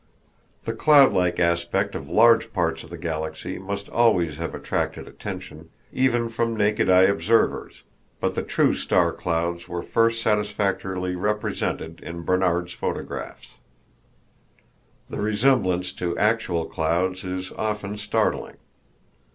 [0.65, 5.69] The cloud like aspect of large parts of the Galaxy must always have attracted attention,
[5.93, 7.83] even from naked eye observers,
[8.19, 13.49] but the true star clouds were first satisfactorily represented in Barnard's photographs.
[15.07, 18.57] The resemblance to actual clouds is often startling.